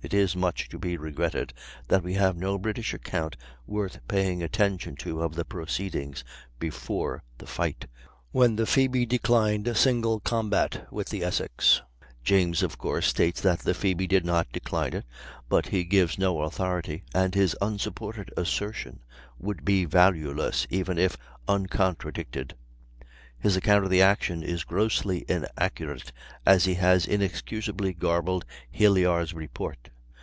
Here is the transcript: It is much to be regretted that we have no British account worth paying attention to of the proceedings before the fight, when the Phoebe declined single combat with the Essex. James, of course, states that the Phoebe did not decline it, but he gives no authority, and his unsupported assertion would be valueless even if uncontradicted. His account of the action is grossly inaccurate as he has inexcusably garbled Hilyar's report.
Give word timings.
It 0.00 0.14
is 0.14 0.36
much 0.36 0.68
to 0.68 0.78
be 0.78 0.96
regretted 0.96 1.52
that 1.88 2.04
we 2.04 2.14
have 2.14 2.36
no 2.36 2.56
British 2.56 2.94
account 2.94 3.36
worth 3.66 3.98
paying 4.06 4.44
attention 4.44 4.94
to 4.98 5.20
of 5.20 5.34
the 5.34 5.44
proceedings 5.44 6.22
before 6.60 7.24
the 7.38 7.48
fight, 7.48 7.88
when 8.30 8.54
the 8.54 8.64
Phoebe 8.64 9.04
declined 9.06 9.76
single 9.76 10.20
combat 10.20 10.86
with 10.92 11.08
the 11.08 11.24
Essex. 11.24 11.82
James, 12.22 12.62
of 12.62 12.78
course, 12.78 13.08
states 13.08 13.40
that 13.40 13.58
the 13.60 13.74
Phoebe 13.74 14.06
did 14.06 14.24
not 14.24 14.52
decline 14.52 14.94
it, 14.94 15.04
but 15.48 15.66
he 15.66 15.82
gives 15.82 16.16
no 16.16 16.42
authority, 16.42 17.02
and 17.12 17.34
his 17.34 17.56
unsupported 17.60 18.32
assertion 18.36 19.00
would 19.36 19.64
be 19.64 19.84
valueless 19.84 20.64
even 20.70 20.96
if 20.96 21.16
uncontradicted. 21.48 22.54
His 23.40 23.54
account 23.56 23.84
of 23.84 23.90
the 23.92 24.02
action 24.02 24.42
is 24.42 24.64
grossly 24.64 25.24
inaccurate 25.28 26.10
as 26.44 26.64
he 26.64 26.74
has 26.74 27.06
inexcusably 27.06 27.92
garbled 27.92 28.44
Hilyar's 28.72 29.32
report. 29.32 29.90